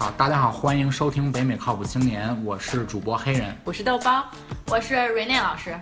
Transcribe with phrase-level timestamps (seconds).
[0.00, 3.52] 好，大家好，欢迎收听北美靠谱青年，我是主播黑人。
[3.64, 4.24] 我是豆包，
[4.68, 5.74] 我是瑞内老师。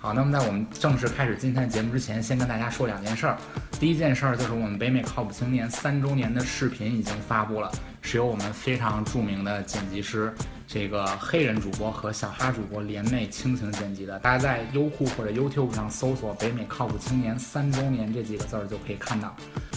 [0.00, 3.38] 好，那么在我们正式开始今天的节目之前，先跟大家说两件事儿。
[3.80, 7.72] 第一件事儿就是我们北美靠谱青年三周年的视频已经发布了，
[8.02, 10.30] 是由我们非常著名的剪辑师
[10.68, 14.18] 这个黑人主播和小哈主播联袂倾情剪辑的。
[14.18, 19.34] 大家在优酷或者 YouTube 上搜索“北美靠谱青年三周年”这几个字儿就可以看到。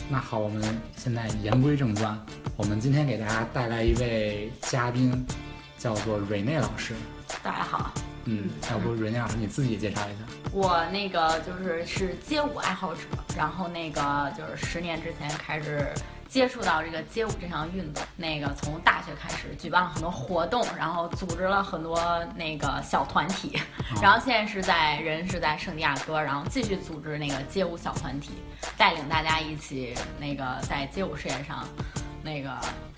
[0.09, 0.61] 那好，我们
[0.97, 2.19] 现在言归正传，
[2.57, 5.25] 我们今天给大家带来一位嘉宾，
[5.77, 6.93] 叫做瑞内老师。
[7.41, 7.93] 大家好，
[8.25, 10.49] 嗯，要不瑞内老师你自己介绍一下？
[10.51, 13.01] 我那个就是是街舞爱好者，
[13.35, 15.87] 然后那个就是十年之前开始
[16.29, 21.99] 接触到这个街舞这项运动，那个从大学开始举办了很多活动，然后组织了很多
[22.35, 23.59] 那个小团体，
[24.01, 28.31] 然后现在是在人是在圣地亚哥，然后继续组织那个街舞小团体，
[28.77, 31.67] 带领大家一起那个在街舞事业上
[32.23, 32.92] 那个继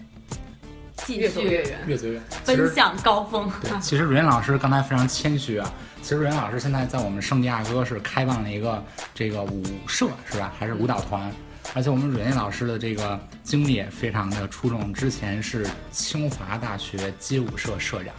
[1.09, 1.79] 越走越续远。
[1.87, 3.51] 越走越远奔向高峰。
[3.61, 5.73] 对，其实瑞内老师刚才非常谦虚啊。
[6.01, 10.53] 其实瑞内老师现在在我们圣地亚哥是开办了一个这个舞社，是吧？
[10.57, 11.31] 还是舞蹈团？
[11.73, 18.13] 而且我们瑞内老师的这个经历也非常的出众，之前是清华大学街舞社社长。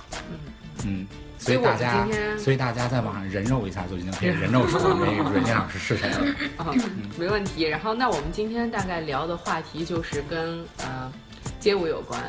[0.85, 1.07] 嗯，
[1.39, 6.19] 所以所以大家所以大家在网上人肉一下就已经可以人肉出来这个瑞内老师是谁了。
[6.59, 6.75] 啊，
[7.17, 7.63] 没问题。
[7.63, 11.11] 然后，那我们今天大概聊的话题就是跟呃
[11.61, 12.21] 街舞有关，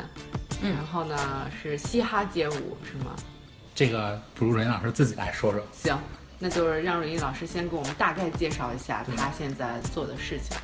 [0.62, 1.16] 嗯然后呢
[1.62, 3.14] 是嘻哈街舞是吗？
[3.74, 5.62] 这个不如瑞内老师自己来说说。
[5.72, 5.96] 行，
[6.38, 10.56] 那就是让蕊一老师先给我们大概介绍一下他现在做的事情。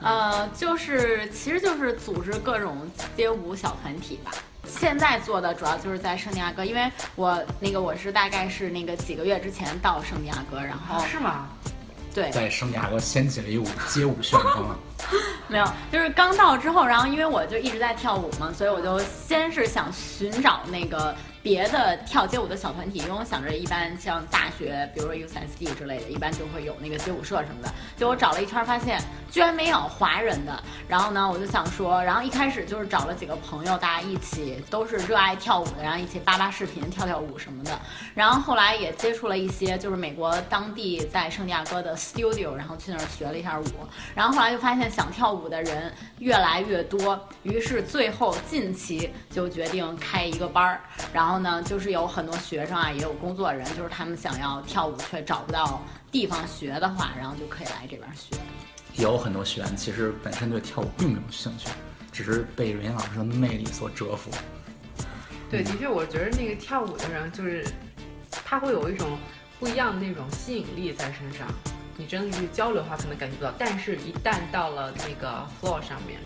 [0.00, 4.32] 呃，就是其实就是组织各种街舞小团体吧。
[4.66, 11.48] 现在做的主要就是在圣地亚哥，因为我那个我是大概是那个几个月之前到圣地亚哥，然后是吗？
[12.16, 14.78] 对，在生涯都掀起了一股街舞旋风啊！
[15.48, 21.14] 没有，就是刚到之后，然后因为我就一直在跳舞嘛，所以我就先是想寻找那个
[21.46, 27.72] 别的跳街舞的小团体，因为我想着一般像大学，比如说 UCSD 之类的，一般就会有那个街舞社什么的。
[27.96, 29.00] 就我找了一圈，发现
[29.30, 30.60] 居然没有华人的。
[30.88, 37.78] 然后呢，我就想说，然后一开始就是找了几个朋友，大家一起都是热爱跳舞的，然后一起扒扒视频、跳跳舞什么的。
[38.12, 43.64] 然后后来也接触了一些就是美国当地在圣地亚哥的 studio，然后去那儿学了一下舞。
[44.16, 50.80] 然后后来就发现想跳舞的人越来越多，于是最后近期就决定开一个班儿。
[51.12, 58.36] 然后呢，就是有很多学生啊，也有工作人，就是他们想要跳舞却找不到地方学的话，然后就可以来这边学。
[58.94, 61.68] 有很多学员其实本身对跳舞并没有兴趣，
[62.12, 64.30] 只是被任老师的魅力所折服。
[65.50, 67.64] 对，的确，我觉得那个跳舞的人就是
[68.30, 69.18] 他会有一种
[69.60, 71.46] 不一样的那种吸引力在身上。
[71.96, 76.18] 你真的去交流的话，可能感觉不到，但是一旦到了那个 floor 上面，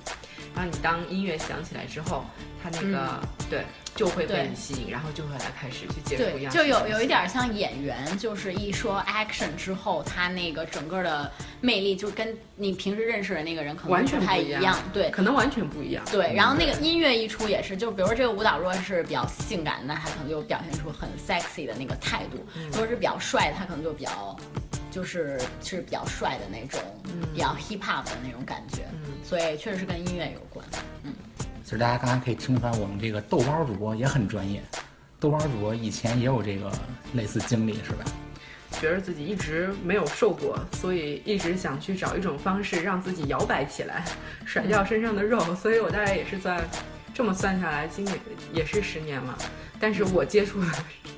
[0.54, 2.25] 然后你当音乐响起来之后，
[2.62, 3.64] 他那个、对
[3.94, 14.78] 就会被你吸引，然后就会来开始去接触一对，就有有一点像演员，就是一说 action 之后，他那个整个的魅力就跟你平时认识的那个人可能完全不一样太一样。
[14.92, 16.04] 对，可能完全不一样。
[16.10, 22.38] 对，然后那个音乐一出也是，就比如说这个舞蹈如果是比较性感，那他可能就表现出很 sexy 的那个态度；
[22.72, 24.37] 如果是比较帅，他可能就比较
[24.91, 26.81] 就是是比较帅的那种，
[27.33, 28.83] 比较 hip hop 的那种感觉。
[28.93, 30.65] 嗯所以确实是跟音乐有关。
[31.05, 31.12] 嗯
[31.62, 34.61] 其实大家刚才可以听出来，我们这个豆包主播也很专业。
[35.21, 36.73] 豆包主播以前也有这个
[37.12, 38.05] 类似经历，是吧？
[38.81, 44.05] 觉得自己一直没有瘦过，所以一直想去找一种方式让自己摇摆起来，
[44.45, 45.55] 甩掉身上的肉。
[45.55, 46.61] 所以我大概也是在
[47.20, 48.16] 这么算下来，今年
[48.50, 49.36] 也是十年了。
[49.78, 50.66] 但是我接触的，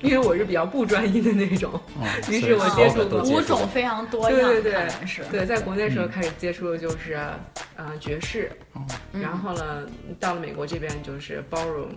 [0.01, 5.23] 因为我是比较不专一的那种，嗯， 于是我接触过所有的都接触舞种非常多样，对对对是。
[5.31, 7.17] 对，在国内时候嗯开始接触的就是，
[7.77, 8.85] 呃，爵士，嗯
[9.21, 9.87] 然后呢，
[10.19, 11.87] 到了美国这边就是 ballroom，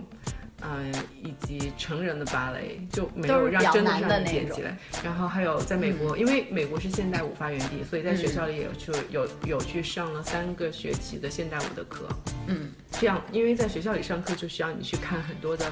[0.61, 4.33] 嗯、以及成人的芭蕾，就没有让真的上难的那种。
[4.33, 4.77] 面接起来。
[5.03, 12.07] 然后还有在美国，因为美国是现代舞发源地，所以在学校里也有去有有去上了三个学期的现代舞的课。
[12.47, 15.71] 嗯，这样，因为在学校里上课就需要你去看很多的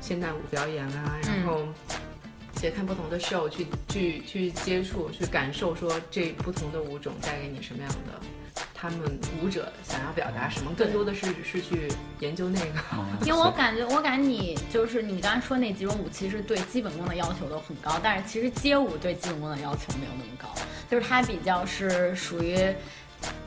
[0.00, 1.46] 现代舞表演啊，然嗯。
[1.46, 1.68] 后
[2.62, 8.20] 也看不同的 show，去去去接触、去感受，说这不同的舞种带给你什么样的，
[8.74, 8.98] 他们
[9.42, 12.66] 舞者想要表达什么，更多的是 是去研究那个。
[12.92, 20.48] 嗯因为我感觉，我感觉你就是你刚才说那几种舞，其实对基本功的要求都很高，但是其实街舞对基本功的要求没有那么高，
[20.90, 22.56] 就是它比较是属于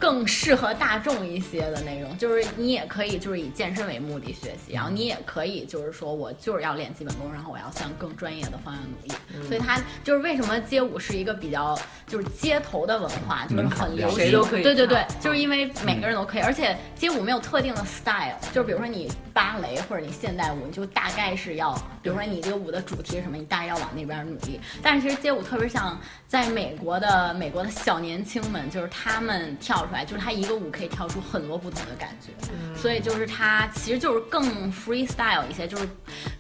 [0.04, 9.48] 更适合大众一些的那种，就是你也可以就是以健身为目的学习，然后你也可以就是说我就是要练基本功，然后我要向更专业的方向努力。
[9.48, 14.64] 所以它就是为什么街舞是一个比较就是街头的文化，就是很流行，谁都可以。
[14.64, 24.60] 对对对，就是因为每个人都可以，而且街舞没有特定的 style，就是比如说你芭蕾或者你现代舞，你就大概是要，比如说你这个舞的主题是什么，你大概要往那边努力。
[24.82, 32.32] 但是其实街舞特别像在美国的美国的小年轻们，就是他们跳出来，就是他一个舞可以跳出很多不同的感觉，
[32.80, 35.88] 所以就是他其实就是更 freestyle 一些，就是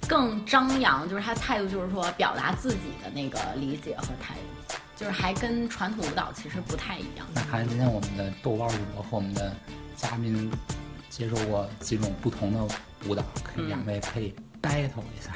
[0.07, 4.77] 更张扬，就是他态度就是说表达自己的那个理解和态度。
[4.95, 7.25] 就是还跟传统舞蹈其实不太一样。
[7.33, 9.51] 那看来今天我们的豆瓣主播和我们的
[9.97, 10.49] 嘉宾
[11.15, 12.75] 接受过几种不同的
[13.07, 15.31] 舞蹈，可以两位可以 battle 一下。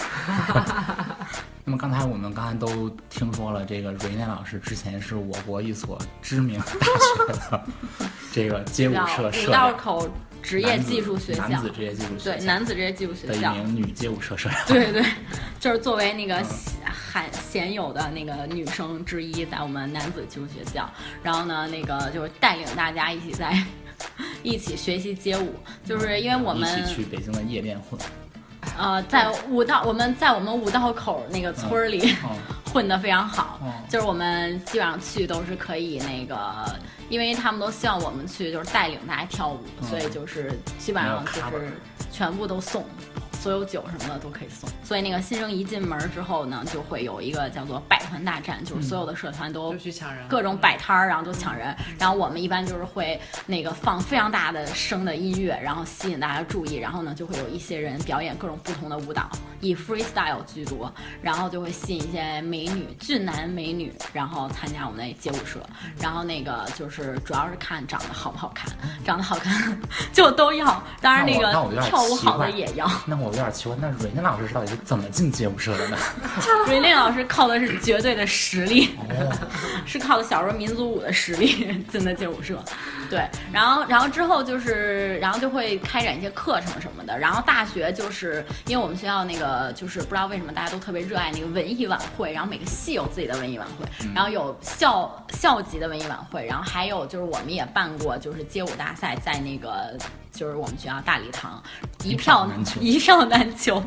[1.63, 7.63] 那么刚才我们刚才都听说了，这个瑞奈老师之前是我国一所知名大学的
[8.33, 10.09] 这个街舞社五道，口
[10.41, 11.47] 职业技术学校。
[11.47, 12.24] 男子，职业技术学校。
[12.24, 13.53] 对校男子职业技术学校。
[13.53, 14.59] 的一，名女街舞社社长。
[14.65, 15.06] 对对，
[15.59, 16.47] 就是作为那个嗯。
[17.09, 20.88] 罕鲜有的那个女生之一，在我们男子技术学校，
[21.24, 23.51] 然后呢，那个就是带领大家一起在
[24.47, 25.53] 一起学习街舞，
[25.85, 27.99] 就是因为我们一起去北京的夜店混。
[28.77, 32.11] 呃在五道我们在我们五道口那个村儿里。
[32.23, 32.35] 哦，
[32.73, 36.38] 混得非常好，哦就是我们基本上去都是可以那个，
[37.09, 41.71] 因为他们都希望我们去就是带领大家跳舞，嗯所以就是基本上就是
[42.11, 42.85] 全部都送，
[43.47, 44.69] 所有酒什么的都可以送。
[44.83, 51.73] 所以那个新生一进门之后呢，就会有一个叫做百团大战，就是所有的社团都就去抢人，各种摆摊儿，然后都抢人。
[51.97, 56.75] 然后我们一般就是会那个放非常大的声的音乐，然后吸引大家注意。
[56.75, 59.29] 然后呢，就会有一些人表演各种不同的舞蹈，
[59.61, 65.65] 以 freestyle 居多，然后就会吸引一些美女、俊男美女，然后参加我们的街舞社。
[66.01, 68.69] 然后那个就是主要是看长得好不好看，
[69.05, 69.79] 长得好看
[70.11, 70.83] 就都要。
[71.00, 72.85] 当然那我那我有点跳舞好的也要。
[73.05, 75.98] 那我有点奇怪，那瑞奈老师到底是怎么进街舞社的呢？
[76.68, 78.95] 瑞丽老师靠的是绝对的实力。
[79.10, 79.31] 哦，
[79.86, 82.62] 是靠的小时候民族舞的实力进的街舞社，
[83.10, 99.98] 对，然后然后之后就是，然后就会开展一些课程什么的，然后大学就是因为我们学校那个就是不知道为什么大家都特别热爱那个文艺晚会，然后每个系有自己的文艺晚会，然后有校校级的文艺晚会，然后还有就是我们也办过就是街舞大赛，在那个
[100.38, 101.62] 就是我们学校大礼堂，
[102.04, 103.84] 一票一票难求一票难求，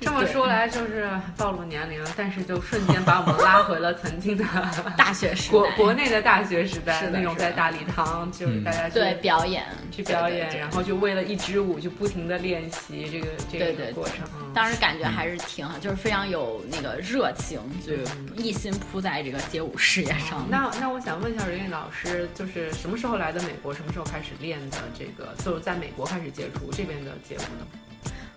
[0.00, 4.44] 这么说来就是暴露年龄，但是就瞬间把我们拉回了曾经的
[4.96, 5.76] 大学时国代。
[5.76, 9.64] 国国内的大学时代是，那种在大礼堂，就是大家去对表演。
[9.92, 10.60] 去表演，对对对。
[10.60, 14.26] 然后就为了一支舞就不停的练习这个这个过程。
[14.40, 14.52] 嗯。
[14.54, 17.92] 当时感觉还是挺好，就是非常有那个热情，就
[18.34, 20.46] 一心扑在这个街舞事业上。
[20.48, 23.74] 那那我想问一下任燕老师，就是什么时候来的美国？
[23.74, 25.34] 什么时候开始练的这个？
[25.44, 27.66] 就是在美国开始接触这边的节目呢？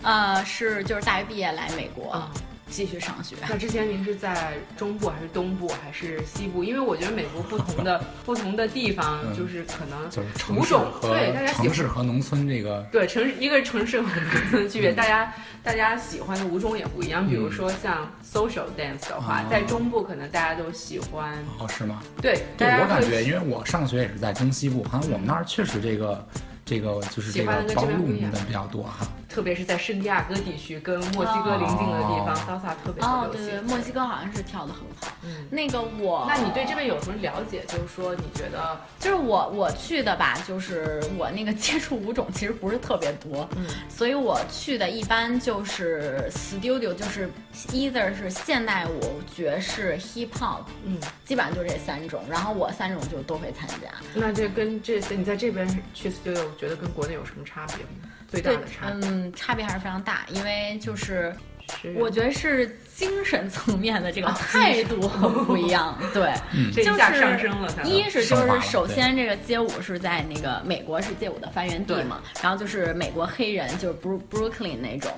[0.02, 2.32] 呃，是就是大学毕业来美国、啊
[2.72, 3.36] 继续上学。
[3.50, 6.64] 那之前您是在中部还是东部还是西部？
[6.64, 15.34] 因为我觉得美国不同的 不同的地方，嗯就是可能就是城市对大家喜城市和农村这个对城市一个是城市和农村的区别，嗯大家
[15.64, 17.28] 大家喜欢的舞种也不一样。
[17.28, 22.04] 比如嗯说像 social dance 的话，哦在中部可能大家都喜欢，哦是吗？
[22.22, 26.24] 对，对我感觉，因为我上学也是在中西部，好像我们那儿确实这个
[26.70, 29.08] 这个就是这个包这边不一样路的比较多哈。
[29.30, 33.46] 特别是在圣地亚哥地区跟墨西哥邻近的地方、哦 s a l s a 特别哦，的流行。
[33.46, 35.16] 对对，墨西哥好像是跳的很好。
[35.22, 37.64] 嗯，那个我，那你对这边有什么了解？
[37.68, 47.30] 就是说，你觉得就是我我去的吧，就是我那个接触舞种其实不是特别多，嗯，所以我去的一般就是 studio，就是
[47.70, 53.90] either 是现代舞、爵士、hip hop，嗯，基本上就这三种，然后我三种就都会参加。
[54.16, 58.09] 那这跟这次你在这边去 studio，觉得跟国内有什么差别吗？
[58.30, 61.34] 最大对的差，别嗯，差别还是非常大，因为就是
[61.82, 66.34] 是我觉得是精神层面的这个啊态度很不一样， 对。
[66.54, 75.12] 嗯这一下就是上升了，一是就是首先这个街舞是在那个美国是街舞的发源地嘛，然后就是美国黑人就是 Bro Brooklyn 那种，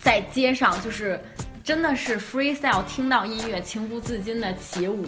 [0.00, 1.20] 在街上就是
[1.66, 5.04] 真的是 freestyle，听到音乐情不自禁的起舞，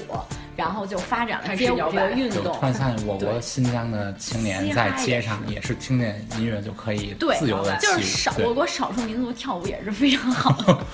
[0.56, 2.52] 然后就发展了街舞这个运动。
[2.58, 10.84] 突然像我国新疆的青年在街上也是听见音乐就可以对自由的，就是少我国少数民族跳舞也是非常好的，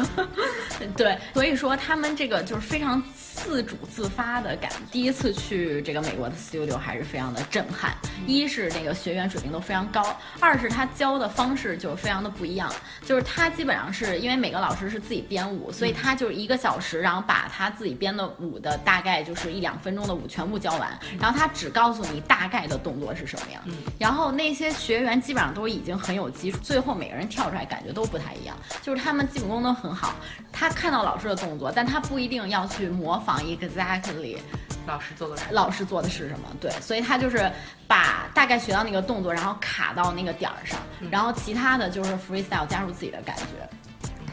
[0.99, 4.71] 对，所以说他们这个就是非常自主自发的感。
[4.92, 12.71] 第一次去这个美国的 studio 还是非常的震撼，一是那个学员水平都非常高，二是他教的方式就非常的不一样，
[13.06, 23.62] 就是他基本上是因为每个老师是自己编舞，所以他就是一个小时，然后把他自己编的舞的大概就是一两分钟的舞全部教完，然后他只告诉你大概的动作是什么样，
[23.99, 30.14] 然后那些学员基本上都已经很有基础，最后每个人跳出来感觉都不太一样，就是他们基本功都很好，
[30.52, 34.37] 他看到老师的动作，但他不一定要去模仿 exactly
[34.87, 35.52] 老师做的什么。
[35.52, 37.50] 老师做的是什么，对，所以他就是
[37.87, 40.78] 把大概学到那个动作，然后卡到那个点儿上，
[41.11, 43.68] 然后其他的就是 freestyle 加入自己的感觉。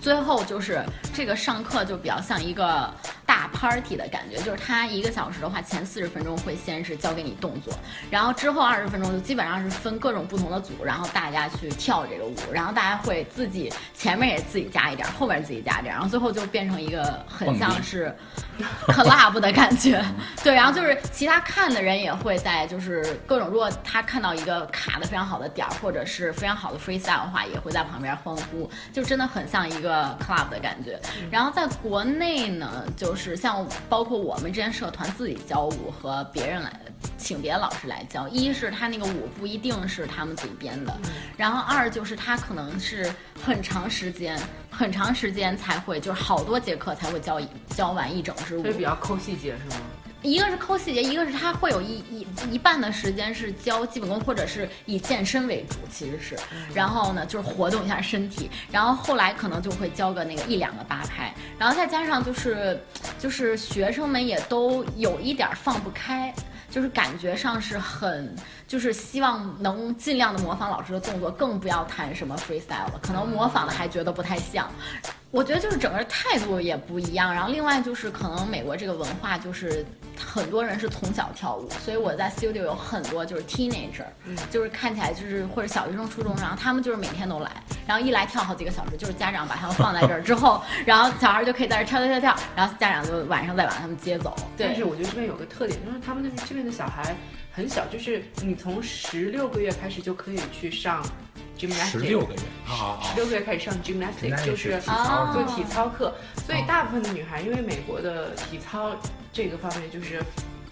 [0.01, 2.91] 最后就是这个上课就比较像一个
[3.25, 7.73] 大 party 的感觉，就是他一个小时的话，前四十分钟会先是教给你动作，
[8.09, 18.13] 然后之后二十分钟就基本上是分各种不同的组，然后大家去跳这个舞，然后大家会自己前面也自己加一点，后面自己加一点，然后最后就变成一个很像是
[18.87, 20.03] club 的感觉，
[20.43, 30.99] 对，然后就是其他看的人也会在就是各种，如果他看到一个卡的非常好的点儿，或者是非常好的 freestyle 的话，也会在旁边欢呼，就真的很像一个 club 的感觉。
[31.29, 36.71] 然后在国内呢，就是像包括我们之前社团自己教舞和别人来
[37.17, 40.93] 请别的老师来教，一是他那个舞不一定是他们自己编的，
[41.37, 44.37] 然后二就是他可能是很长时间。
[44.73, 49.75] 很长时间才会，就是好多节课才会教一教完一整支舞所以，比较抠细节是吗？
[50.21, 56.37] 一个是抠细节，一个是他会有一一一半的时间是教基本功，或者是以健身为主，其实是。
[56.73, 62.79] 然后呢，就是活动一下身体，然后后来可能就会教个那个一两个八拍，然后再加上就是
[63.19, 66.33] 就是学生们也都有一点儿放不开。
[66.69, 68.33] 就是感觉上是很，
[68.71, 72.99] 就是希望能尽量的模仿老师的动作，更不要谈什么 freestyle 了。
[73.01, 74.65] 可能模仿的还觉得不太像。
[75.29, 77.33] 我觉得就是整个态度也不一样。
[77.33, 79.85] 然后另外就是可能美国这个文化就是
[80.17, 84.05] 很多人是从小跳舞，所以我在 studio 有很多就是 teenager，
[84.49, 87.51] 就是看起来就是或者小学生、初中生，然后他们就是每天都来，
[87.85, 94.33] 然后一来跳好几个小时，就是家长把他们放在这儿之后，然后小孩就可以在这儿跳跳跳跳，然后家长就晚上再把他们接走。
[94.57, 97.13] 但是，我觉得这边有个特点，就是他们那边这边的小孩
[97.51, 101.05] 很小，就是你从十六个月开始就可以去上
[101.57, 106.13] gymnastics，十六个月啊十六个月开始上 gymnastics，就是体操做体操课，
[106.45, 108.95] 所以大部分的女孩，因为美国的体操
[109.31, 110.21] 这个方面就是。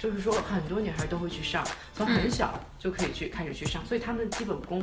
[0.01, 1.61] 就是说，很多女孩都会去上，
[1.93, 4.81] 从很小就可以去开始去上，所以她们基本功，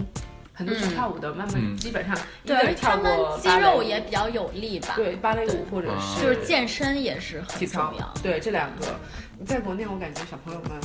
[0.52, 1.74] 很多去跳舞的，慢慢嗯。
[1.74, 3.78] 基本上对，他跳们肌过芭蕾舞。
[3.78, 4.92] 肉也比较有力吧？
[4.94, 9.00] 对芭蕾舞或者是就是健身也是很体操重要。，对这两个，
[9.46, 10.78] 在国内我感觉小朋友们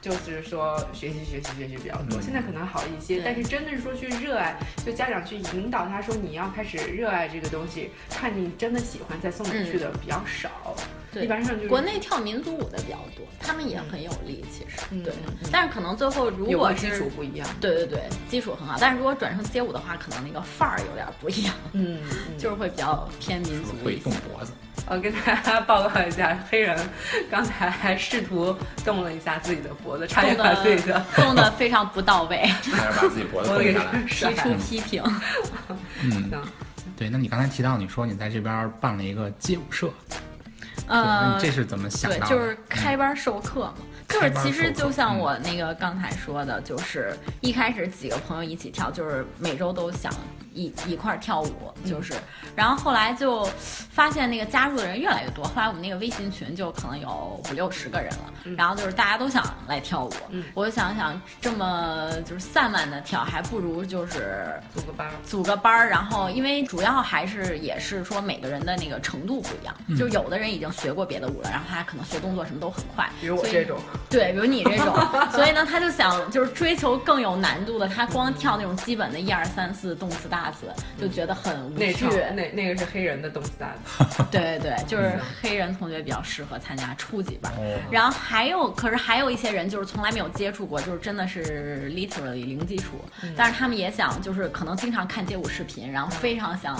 [0.00, 2.22] 就是说学习学习学习比较多，嗯。
[2.22, 10.82] 现在可能好一些，但是真的是说去热爱，就家长去引导他说你要开始热爱这个东西，看你真的喜欢再送你去的比较少，对
[11.14, 15.48] 一般上就是国内跳民族舞的比较多，他们也很有力，其实对嗯嗯嗯。
[15.50, 22.00] 但是可能最后如果基是础不一样，对对对，基础很好，但是如果转成街舞的话，可能那个范儿有点不一样，嗯，
[22.38, 24.52] 就是会比较偏民族会动脖子。
[24.90, 26.78] 我跟大家 报告一下，黑人
[27.30, 34.02] 刚才还试图动了一下自己的脖子，差点动把自己的的动的非常不到位， 差点把自己脖子动下来。
[34.08, 35.02] 提出批评。
[36.02, 36.30] 嗯，
[36.96, 37.10] 对。
[37.10, 39.90] 那你刚才提到，你说你在这边办了一个街舞社，
[40.86, 42.20] 呃对，这是怎么想对？
[42.28, 43.74] 就是开班授课嘛。
[44.08, 50.10] 就是其实就像嗯我那个刚才说的，就是一开始几个朋友一起跳，就是每周都想
[50.58, 52.14] 一一块儿跳舞，就是，
[52.56, 53.44] 然后后来就
[53.90, 60.44] 发现那个加入的人越来越多，后来我们那个微信群就可能有五六十个人了，然后就是大家都想来跳舞，嗯。
[60.54, 65.12] 我就想想这么就是散漫的跳，还不如就是组个班儿。
[65.24, 69.96] 组个班儿，然后因为主要还是也是说每个人的那个程度不一样，嗯。
[69.96, 73.78] 就有的人已经学过别的舞了，然后他可能学动作什么都很快，比如我这种，
[74.10, 74.96] 对，比如你这种，
[75.30, 80.66] 所以呢，他就想就是追求更有难度的，他光跳那种基本的一二三四动次大次，
[81.00, 82.36] 就觉得很无趣那场。
[82.36, 87.52] 那那个是黑人的动次打次， 对对对，就是黑人同学比较适合参加初级班。
[87.52, 93.00] 哦然后还有，可是还有一些人就是从来没有接触过，就是真的是 literally 零基础，
[93.36, 96.76] 但是他们也想就是可能经常看街舞视频，然后非常想。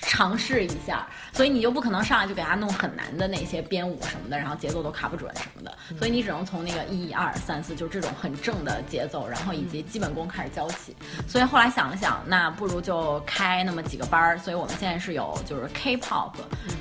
[0.00, 10.94] 尝试一下，所以你就不可能上来就给他弄很难的那些编舞什么的，然后节奏都卡不准什么的，所以你只能从那个一二三四就这种很正的节奏，然后以及基本功开始教起。
[11.26, 14.38] 所以后来想了想，那不如就开那么几个班儿。
[14.38, 16.32] 所以我们现在是有就是 K-pop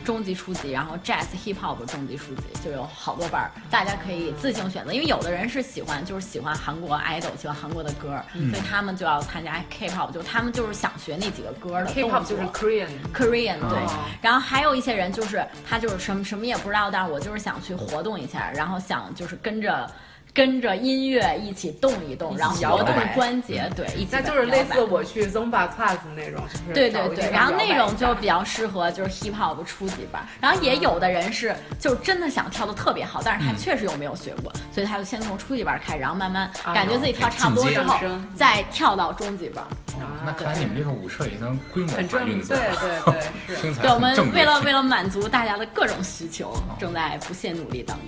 [0.03, 4.93] 中级、初级，然后 Jazz、Hip Hop 中级、初级，就有好多班儿，大家可以自行选择。
[4.93, 19.89] 因为有的人是喜欢就是喜欢韩国 idol，喜欢韩国的歌儿，所以他们就要参加 K-pop，就他们就是想学那几个歌儿的 K-pop 就是 Korean，Korean 对，哦然后还有一些人就是他就是什么什么也不知道，但是我就是想去活动一下，然后想就是跟着。
[20.35, 33.55] 跟着音乐一起动一动，然后活动关节，对，一起那就是类似我去 Zumba class 那种，就是对对对，然后那种就比较适合就是 hip hop 初级班，然后也有的人是就真的想跳的特别好，但是他嗯。
[33.57, 37.97] 确实又没有学过，所以他就先从初级班开始，然后慢慢啊感觉自己跳差不多之后，
[38.35, 39.63] 再跳到中级班。
[39.63, 42.67] 哦那看来你们这个舞社已经规模很正，化运作对，
[43.05, 43.15] 对
[43.47, 43.79] 对 是。
[43.81, 48.07] 对，我们为了为了满足大家的各种需求，正在不懈努力当中。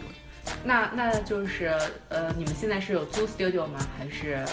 [0.63, 1.73] 那那就是
[2.09, 3.79] 呃，你们现在是有租 studio 吗？
[3.97, 4.43] 还是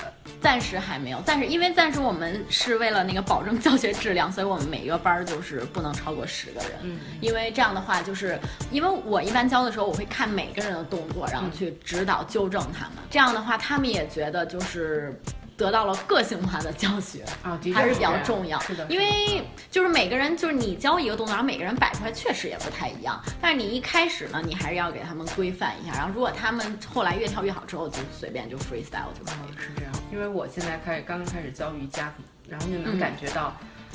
[0.40, 6.70] 暂时还没有，但是因为暂时我们是为了那个保证教学质量，所以我们每一个班儿就是不能超过十个人。
[6.82, 8.38] 嗯因为这样的话，就是
[8.70, 12.98] 因为我一般教的时候，我会看每个人的动作，然后去指导纠正他们。
[13.10, 15.18] 这样的话，他们也觉得就是
[15.56, 17.24] 得到了个性化的教学。
[17.42, 17.58] 啊？
[17.74, 23.20] 还是比较重要，是的，因为就是每个人就是你教一个动作，然后每个人摆出来确实也不太一样。
[23.40, 32.12] 但是你一开始呢，你还是要给他们规范一下，然后如果他们后来越跳越好之后，就随便就 freestyle 就可以是这样，因为我现在开始刚刚开始教瑜伽，
[32.48, 33.54] 然后就能嗯感觉到。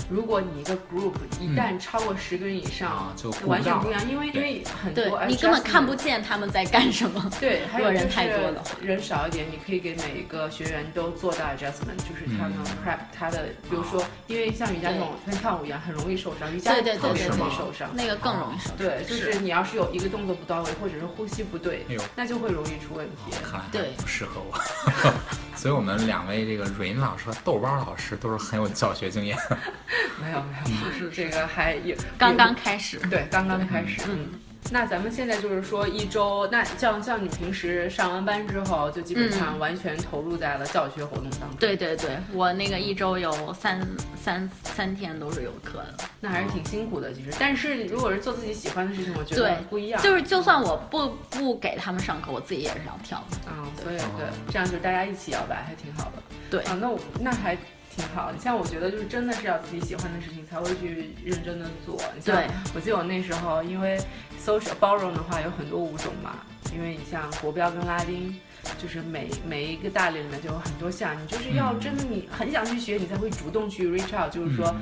[0.09, 7.29] 如果你一个 group 一旦超过十个人以上，啊就完全不一样，因为因为很对多你根本看不见他们在干什么。
[7.39, 17.89] 对，还有人太多了人少一点，你可以给每一个学员都做到 adjustment，就是他们嗯 prep 他的，比如说，因为像瑜伽这种跟跳舞一样，很容易受伤，瑜伽对对对特别容对对易受伤。
[17.93, 18.77] 那个更容易受伤。
[18.77, 23.31] 对，就是你要是有一个动作不到位，或者是呼吸不对那就会容易出问题。
[23.43, 24.59] 看来对不适合我。
[25.55, 29.37] 所以我们两位这个蕊音老师和豆包老师都是很有教学经验。
[30.21, 34.01] 没有没有，就是这个还有刚刚开始，对，刚刚开始。
[34.07, 34.27] 嗯，
[34.71, 41.57] 那咱们现在就是说一周，那像像你平时上完班之后，就基本上完全投入在了教学活动当中。
[41.59, 43.81] 对对对，我那个一周有三
[44.21, 46.05] 三三天都是有课的。
[46.19, 47.31] 那还是挺辛苦的，其实。
[47.39, 49.99] 但是如果是做自己喜欢的事情，我觉得不一样。
[50.03, 53.49] 就是就算我不不给他们上课，我自己也是要跳的。
[53.49, 56.21] 啊、所以哦对，这样就是大家一起摇摆，还挺好的。
[56.51, 57.57] 对啊，那我那还
[57.99, 58.31] 挺好。
[58.31, 62.01] 你像我觉得就是真的是要自己喜欢的事情才会去认真的做。
[62.15, 63.99] 你像对我记得我那时候因为
[64.43, 66.37] social 包容的话有很多舞种嘛，
[66.73, 68.33] 因为你像国标跟拉丁。
[68.77, 74.81] 就是每每一个大类里面就有很多项，你就是要嗯真的你很想去学，你才会主动去 reach out，就是说嗯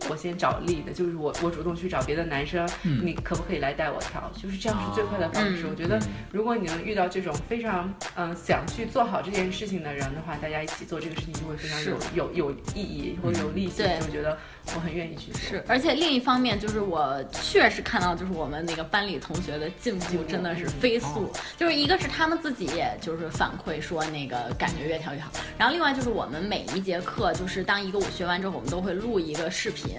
[0.00, 4.30] 我我先找力的，就是我我主动去找别的男生，嗯你可不可以来带我跳？
[4.40, 5.62] 就是这样是最快的方式。
[5.64, 6.02] 嗯我觉得嗯
[6.32, 14.38] 如果你能遇到这种非常嗯、想去做好这件事情的人的话，大家一起做这个事情就会非常有有有意义或者有力气，对就觉得
[14.74, 15.40] 我很愿意去做。
[15.40, 29.98] 是，而且另一方面就是我确实看到，就是我们那个班里同学的进步真的是飞速，就是一个是他们自己也就是反馈说那个感觉越跳越好，然后另外就是我们每一节课就是当一个舞学完之后，我们都会录一个视频，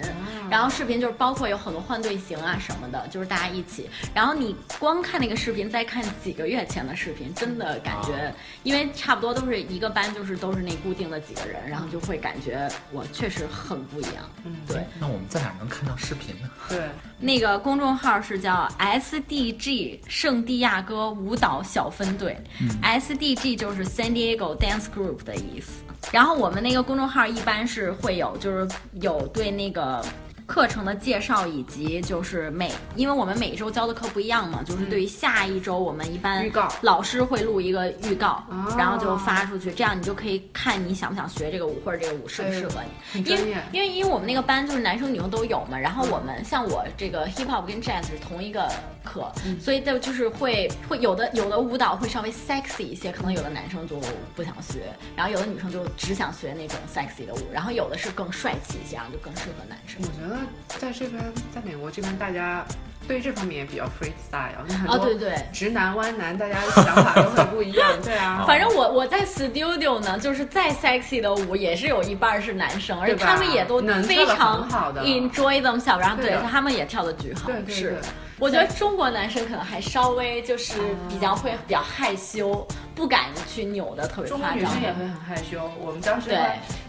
[0.50, 14.28] 然后视频就是包括有很多换队形啊什么的，就是大家一起，然后你光看那个视频，再看几个月前的视频，真的感觉，因为差不多都是一个班，就是都是那固定的几个人，然后就会感觉我确实很不一样。
[14.44, 16.48] 嗯，对，那我们在哪能看到视频呢？
[16.68, 16.78] 对，
[17.18, 22.38] 那个公众号是叫 SDG 圣地亚哥舞蹈小分队、
[22.82, 25.82] s d g 就是 San Diego Dance Group 的意思。
[26.12, 28.68] 然后我们那个公众号一般是会有，就是
[29.00, 30.04] 有对那个。
[30.50, 42.80] 课程的介绍以及就是每，因为我们每周教的课不一样嘛，就是对于下一周我们一般预告老师会录一个预告，哦然后就发出去，这样你就可以看你想不想学这个舞，或者这个舞适不适合
[43.14, 43.22] 你。
[43.22, 43.38] 因。
[43.70, 48.68] 因为因为我们那个班就是男生女生都有嘛，然后我们像我这个 hip hop 跟 jazz 是同一个
[49.04, 53.96] 课，所以就就是会会有的有的舞蹈会稍微 sexy 一些，可能有的男生就
[54.34, 60.06] 不想学，然后有的女生就只想学那种 sexy 的舞，然后有的是更帅气一些，然后就更适合男生我。
[60.20, 60.39] 觉得
[60.78, 62.64] 在这边，在美国这边，大家
[63.08, 65.34] 对这方面也比较 freestyle，就很哦，多对对。
[65.52, 67.92] 直男弯男，大家的想法都很不一样。
[68.04, 74.68] 对啊，反正我我在 studio 呢，就是再 sexy 的舞也是有一半是男生，而且他们也都非常
[75.02, 77.46] enjoy themselves，然后对对他们也跳的巨好。
[77.50, 77.98] 对对是对，
[78.40, 84.50] 我觉得中国男生可能还稍微就是比较会比较害羞，不敢去扭的特别中国。
[84.52, 85.70] 女生也会很害羞。
[85.78, 86.38] 我们当时对，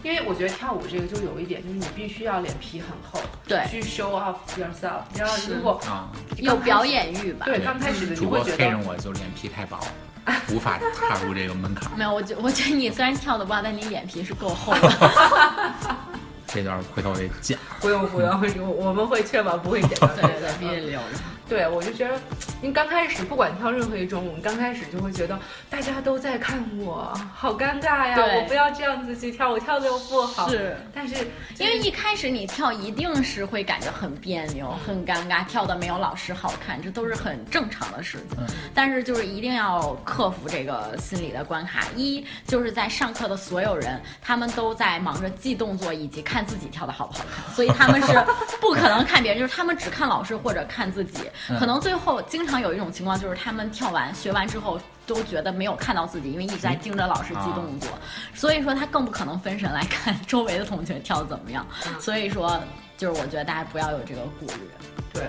[0.02, 5.02] 因为我觉得跳舞这个就有一点，就是你必须要脸皮很厚，对去 show off yourself。
[5.14, 7.44] 然后是如果啊，有表演欲吧？
[7.44, 9.78] 对刚开始的你主播会觉得黑人我就脸皮太薄，
[10.50, 11.92] 无法踏入这个门槛。
[11.98, 14.90] 没有，我觉我觉得你虽然跳的不好，但你脸皮是够厚的。
[16.54, 17.58] 这段回头得剪。
[17.80, 21.06] 不用不用，我我们会确保不会剪对对对，必须留着。
[21.52, 22.18] 对，我就觉得，
[22.62, 25.38] 你刚开始不管跳任何一种舞，你刚开始就会觉得
[25.68, 28.14] 大家都在看我，好尴尬呀！
[28.14, 30.48] 对我不要这样子去跳，我跳的又不好。
[30.48, 31.14] 是，但是
[31.58, 38.38] 因为一开始你跳一定是会感觉很别扭、很尴尬，跳的没有老师好看，这都是很正常的事情。
[38.38, 41.84] 嗯但是就是一定要克服这个心理的关卡。
[41.94, 48.24] 一就是在上课的所有人，他们都在忙着记动作以及看自己跳的好不好看，所以他们是
[48.58, 51.24] 不可能看别人，就是他们只看老师或者看自己。
[51.48, 54.80] 嗯可能最后经常有一种情况就是他们跳完学完之后。
[55.04, 57.90] 都觉得没有看到自己，因为一直在盯着老师记动作，
[58.34, 61.66] 所以说他更不可能分神来看周围的同学跳的怎么样。
[61.88, 62.58] 嗯所以说，
[62.96, 64.70] 就是我觉得大家不要有这个顾虑。
[65.12, 65.24] 对，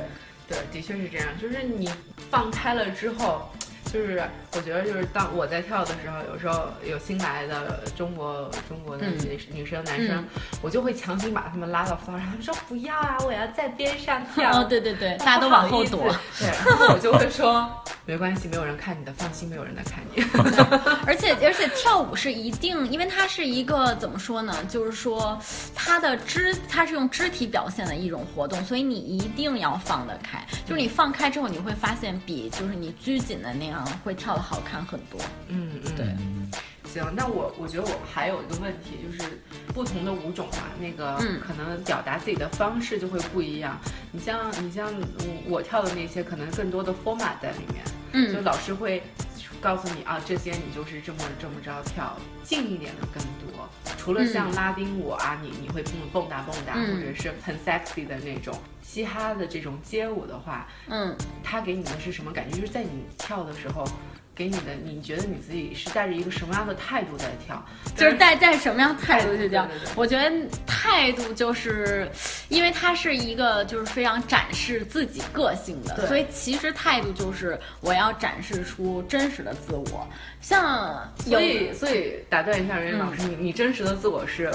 [0.47, 1.27] 对，的确是这样。
[1.41, 1.89] 就是你
[2.29, 3.49] 放开了之后，
[3.91, 4.23] 就是
[4.55, 10.25] 我觉得就是当我在跳的时候，有时候有新来的中国中国的嗯女女生、男生，
[10.61, 14.51] 我就会强行把他们拉到ฝั่上，他们说不要啊，我要在边上跳。
[14.51, 15.99] 哦，对对对，大家都往后躲。
[16.39, 17.69] 对，然后我就会说
[18.05, 20.21] 没关系，没有人看你的，放心，没有人来看你。
[21.07, 24.53] 而且而且跳舞是一定，因为它是一个怎么说呢？
[24.67, 25.39] 就是说
[25.73, 30.45] 它的肢，它是用肢体表现的一种活动，所以你一定要放得开。
[30.65, 35.19] 就是你放开之后，你会发现比就是你拘谨的那样会跳得好看很多。
[35.47, 36.05] 嗯嗯，对。
[36.93, 39.39] 行，那我我觉得我还有一个问题，就是
[39.73, 43.79] 不同的舞种嘛，那个嗯可能表达自己的方式就会不一样。
[44.11, 49.01] 你像你像我我跳的那些，可能更多的 format 在里面，就嗯，老师会
[49.59, 53.67] 告诉你啊，这些你就是这么这么着跳，近一点的更多。
[53.97, 58.53] 除了像拉丁舞啊，你你会蹦蹦哒蹦哒，嗯或者是很 sexy 的那种
[58.83, 62.57] 嘻哈的这种街舞的话，嗯，它给你的是什么感觉？
[62.59, 63.83] 就是在你跳的时候。
[64.35, 67.63] 给你的，你觉得你自己是带着一个什么样的态度在跳？
[67.95, 69.93] 就是带带什么样态度去跳对对对？
[69.95, 70.31] 我觉得
[70.65, 72.09] 态度就是，
[72.49, 80.07] 因为它是一个就是非常展示自己个性的，对所以其实态度就是我要展示出真实的自我。
[80.41, 84.51] 像所以，所以打断一下，任老师，你你真实的自我是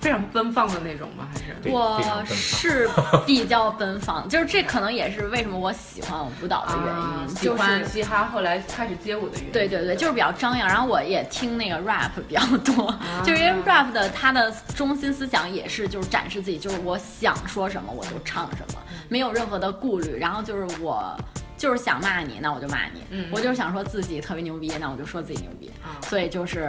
[0.00, 1.28] 非常奔放的那种吗？
[1.34, 2.88] 还是我是
[3.26, 9.52] 比较奔放， 就是这可能也是为什么我喜欢舞蹈的原因，啊喜就是欢嘻哈，后来开始街舞的原因？
[9.52, 10.68] 对对对，就是比较张扬。
[10.68, 12.94] 然后我也听那个 rap 比较多，
[13.24, 20.16] 就是因为 rap 的它的中心思想也是就是展示自己，就是我想说什么我就唱什么，没有任何的顾虑。
[20.18, 21.16] 然后就是我
[21.56, 25.70] 就是想骂你，那我就骂你；嗯我就是想说自己特别牛逼，那我就说自己牛逼。
[25.82, 26.68] 啊，所以就是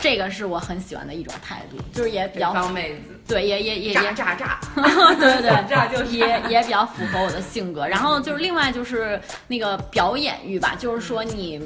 [0.00, 4.60] 这个是我很喜欢的一种态度，就是也比较北方妹子，对，也也也也炸炸炸，
[5.18, 7.86] 对对 炸就是也也比较符合我的性格。
[7.86, 11.60] 然后就是另外就是那个表演欲吧，就是说你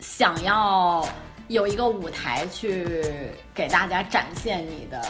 [0.00, 1.06] 想要
[1.48, 3.04] 有一个舞台去
[3.54, 5.00] 给大家展现你的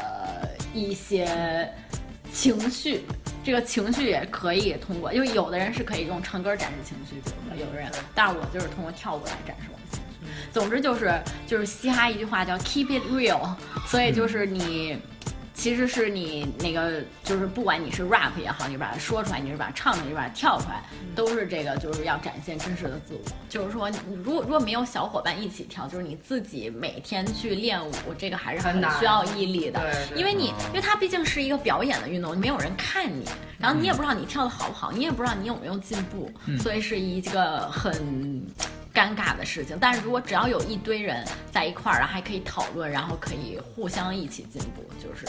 [0.75, 1.69] 一些
[2.33, 3.05] 情绪。
[3.43, 10.00] 这个情绪也可以通过，因为有的人是可以用唱歌展示情绪，比如说有的人，但是我就是通过跳舞来展示我的情绪。
[10.53, 11.13] 总之就是
[11.47, 13.55] 就是嘻哈一句话叫 keep it real，
[13.87, 14.99] 所以就是你。
[15.53, 20.83] 其实是你那个，就是不管你是 rap 也好，你把它说出来，你是把它唱出来，你是把它跳出来，
[21.15, 23.21] 都是这个，就是要展现真实的自我。
[23.47, 29.79] 就是说，你如果如果没有小伙伴一起跳，就是你自己每天去练舞，这个还是很需要毅力的。
[30.17, 33.23] 因为你，因为它毕竟是一个表演的运动，没有人看你，
[33.59, 38.43] 然后你也不知道你跳的好不好，你也不知道你有没有进步，所以是一个很
[38.95, 39.77] 尴尬的事情。
[39.81, 45.27] 但是如果只要有一堆人在一块儿，然后还可以讨论，然后可以互相一起进步，就是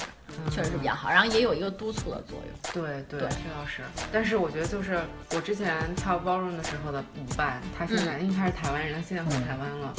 [0.49, 1.09] 确实是比较好。
[1.09, 2.73] 然后也有一个督促的作用。
[2.73, 3.81] 对对，对这倒是。
[4.11, 4.99] 但是我觉得就是
[5.31, 9.93] 我之前跳 ballroom 的时候的舞伴，他现在、因为他是台湾人，他现在回台湾了，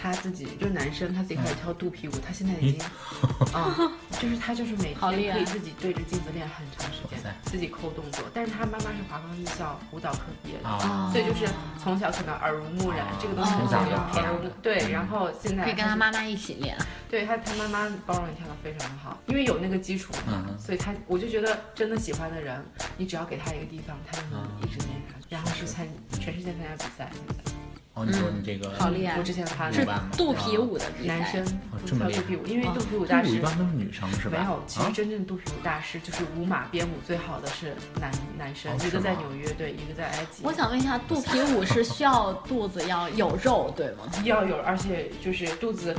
[0.00, 2.80] 他自己就是男生，他自己开始跳肚皮舞，他现在已经，
[3.52, 3.76] 啊、
[4.18, 8.24] 就是他就是每天可以自己对着镜子练很长时间，自己抠动作。
[8.32, 10.68] 但是他妈妈是华冈艺校舞蹈科毕业的。
[10.68, 11.46] 啊，所以就是
[11.82, 16.76] 从小可能耳濡目染，这个东西从小就培养对，然后现在可以跟他妈妈一起练。
[17.10, 22.64] 对他，他妈妈包容也跳得非常好，因为有那个基础嘛，嗯所以他我就觉得真的喜欢的人，
[22.96, 25.26] 你只要给他一个地方，他就能一直练下去。
[25.28, 25.86] 然后是参
[26.20, 27.52] 全世界参加比赛，现在
[27.94, 31.44] 哦，你说你这个好厉害我之前看是的舞伴吗肚皮舞的男生
[31.84, 34.38] 这么厉害跳肚皮舞，因为哦肚皮舞大师一般都是女生是吧？
[34.38, 40.42] 没有，其实啊真正肚皮舞大师就是舞马编舞最好的是男男生哦，一个在纽约，对，一个在埃及。
[40.44, 44.04] 我想问一下，肚皮舞是需要肚子要有肉，对吗？
[44.24, 45.94] 要有，而且就是肚子。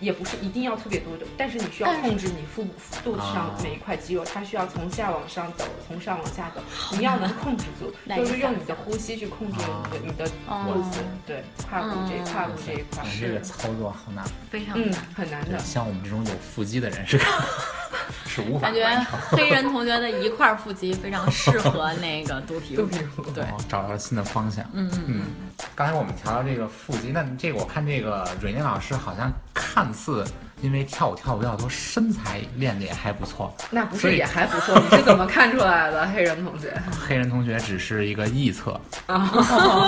[0.00, 6.60] 也不是一定要特别多的，但是你需要控制你腹部肚子上啊每一块肌肉，它需要从下往上走，从上往下走，
[6.92, 9.58] 你要能控制住，就是用你的呼吸去控制
[9.92, 15.00] 你的你的肚子，对胯骨这嗯胯骨这一块你这个操作好难，嗯非常难。
[15.14, 15.58] 很难的。
[15.58, 17.18] 像我们这种有腹肌的人是
[18.26, 19.06] 是无法感觉。
[19.30, 22.82] 黑人同学的一块腹肌非常适合那个肚皮舞。
[22.82, 24.64] 肚皮舞对，哦，找到了新的方向。
[24.72, 25.22] 嗯嗯嗯，
[25.74, 30.22] 刚才我们调到这个腹肌，那这个我看这个蕊宁老师好像看似
[30.60, 33.54] 因为跳舞跳舞比较多，身材练的也还不错。
[33.70, 34.78] 那不是也还不错？
[34.90, 36.72] 你是怎么看出来的，黑人同学？
[37.08, 39.32] 黑人同学只是一个臆测，啊，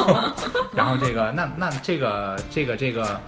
[0.75, 3.05] 然后这个那那这个这个这个。
[3.13, 3.21] 嗯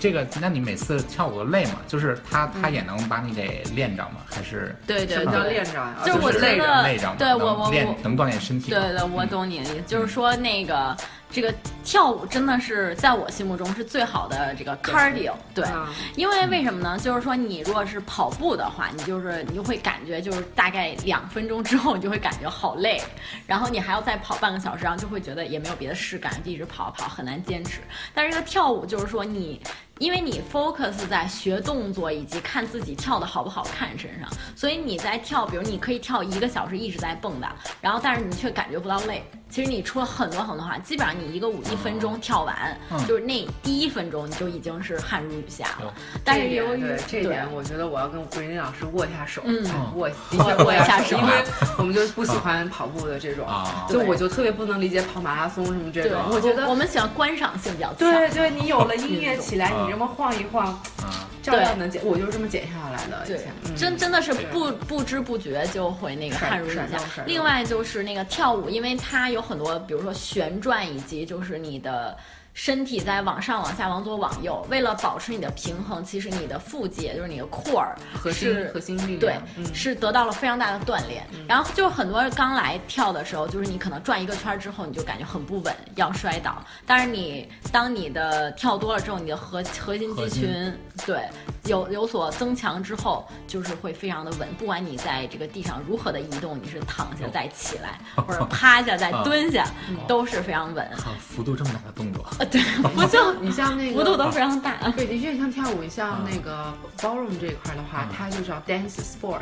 [0.00, 1.80] 这个，那你每次跳舞累吗？
[1.86, 4.16] 就是他，他也能把你给练着吗？
[4.30, 5.52] 还是对对什么叫对。
[5.52, 5.94] 练着呀？
[6.04, 8.70] 就是我累觉得着累着对我我我练能锻炼身体。
[8.70, 10.96] 对对，我懂你的意思，就是说那个
[11.30, 11.52] 这个
[11.84, 16.98] 跳舞真的是在我心目中是最好的这个 cardio，对，啊因为为什么呢？
[16.98, 23.00] 就是说你如果是跑步的话，你就是你就会感觉就是大概两分钟之后，你就会感觉好累，
[23.46, 27.80] 然后你还要再跑半个小时，然后就会觉得也没有别的事干，就一直跑跑很难坚持。
[28.14, 29.51] 但是这个跳舞就是说你。
[29.98, 37.48] 因为你 focus 在学动作以及看自己跳的好不好看身上，所以你在跳，比如你可以跳一个小时一直在蹦跶，
[37.80, 39.24] 然后但是你却感觉不到累。
[39.52, 43.06] 其实你出了很多很多汗，基本上你一个舞一分钟跳完，嗯。
[43.06, 45.88] 就是那第一分钟你就已经是汗如雨下了。
[45.88, 45.92] 哦。
[46.24, 49.62] 但是由于对这点，我觉得我要跟桂林老师握一下手，嗯。
[49.94, 51.18] 握的握确握一下手。
[51.18, 51.44] 因为
[51.76, 53.86] 我们就不喜欢跑步的这种，啊。
[53.90, 57.96] 就我就特别不能理解跑马拉松什么这种，，我觉得我们喜欢观赏性比较强。
[57.98, 59.84] 对对，你有了音乐起来，嗯。
[59.86, 60.68] 你这么晃一晃，
[61.02, 63.38] 啊，照样能减，我就是这么减下来的。
[63.76, 66.82] 真真的是不不知不觉就会那个汗如雨下。
[67.26, 72.16] 另外就是那个跳舞，因为它有很多，比如说旋转以及就是你的。
[72.54, 81.26] 身体在往上、往下、往左、往右，为了保持你的平衡，其实你的腹肌，也就是你的 core 核心是核心力对量，，嗯是得到了非常大的锻炼。
[81.48, 86.62] 然后就是很多人刚来跳的时候，就是你可能转一个圈儿之后，你就感觉很不稳，要摔倒。
[86.86, 91.26] 但是你当你的跳多了之后，你的核核心肌群对
[91.66, 94.48] 有有所增强之后，就是会非常的稳。
[94.58, 99.64] 不管你在这个地上如何的移动，你是躺下再起来， 或者趴下再蹲下，
[100.08, 100.84] 都是非常稳。
[100.86, 102.60] 啊幅度这么大的动作，呃， 对，
[102.94, 104.76] 不就你像那个幅度都非常大。
[104.96, 106.28] 对，的确像跳舞，像啊。
[106.28, 109.40] 那个 ballroom 这一块的话嗯，它就叫 dance sport，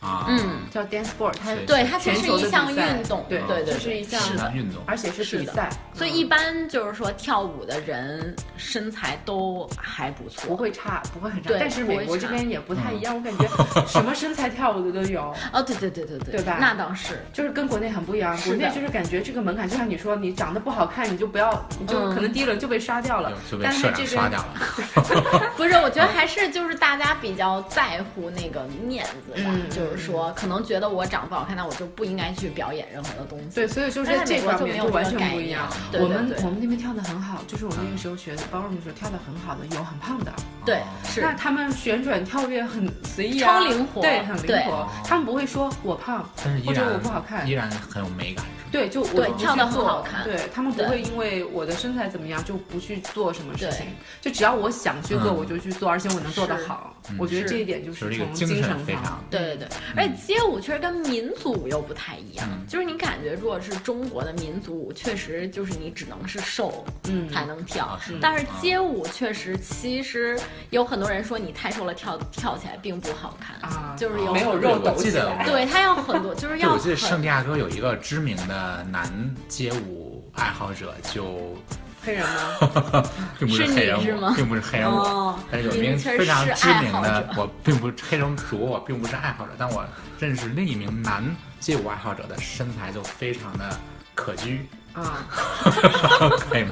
[0.00, 4.20] 啊，嗯，叫 dance sport，它对，它其实全是一项运动，对对对，这是一项。
[4.54, 11.48] 运动，而且是比赛，嗯所以一般就是说跳舞的人身材都还不错，不会差，不会很差。
[11.48, 15.34] 对但是美国这边也不太一样，我感觉什么身材跳舞的都有。
[15.52, 23.32] 哦，对对对对对，对吧那倒是，就是跟国内很不一样，国内就是感觉这个门槛，就像你说，你长得不好看，你就不要，你就嗯可能第一轮就被刷掉了。
[23.50, 25.50] 就被社但是这边掉了。
[25.56, 25.74] 不是？
[25.78, 33.46] 我觉得还是就是大家比较在乎那个面子吧，嗯就是说可能觉得我长得不好看，那我就不应该去表演任何的东西。
[33.54, 35.68] 对，所以就是这方就没有完全不一样。
[35.90, 40.32] 对对对我们我们那边跳的很好，就是我那个时候学的 ballroom 的时候跳的很好的，有很胖的，
[40.64, 40.86] 对哦。
[41.04, 41.20] 是。
[41.20, 44.88] 那他们旋转跳跃很随意啊，超灵活对，很灵活。
[45.04, 53.86] 他们不会说我胖，但是依或者然我不好看依然很有美感，对，就我不去对跳的很做好看对他们不会因为我的身材怎么样就不去做什么事情，
[54.20, 55.36] 就只要我想去做嗯。
[55.36, 57.16] 我就去做，而且我能做得好嗯。
[57.18, 70.38] 我觉得这一点就就是从精神神上对对对，而且街舞确实跟民族舞又不太一样，嗯就是你感觉如果是中国的民族舞，确实就是你只能是瘦嗯才能跳，但是街舞确实其实
[70.70, 79.10] 有很多人说你太瘦了跳跳起来并不好看啊就是有没有很多肉抖起来对他要很多，就是，要我记得圣很地亚哥有一个知名的男
[79.48, 81.56] 街舞爱好者，就
[82.04, 83.04] 黑人吗？
[83.38, 83.98] 并不是黑人
[84.34, 89.84] 并不是黑人舞哦，但是有一名非常知名的我并不黑人主，我并不是爱好者，但我
[90.18, 91.24] 认识另一名男
[91.60, 93.68] 街舞爱好者的身材就非常的
[94.14, 94.58] 可掬，
[94.94, 95.24] 啊，
[96.50, 96.70] 可以吗？